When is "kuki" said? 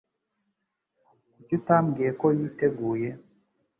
1.35-1.51